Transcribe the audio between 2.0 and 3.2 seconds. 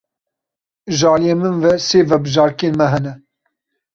vebijarkên me hene.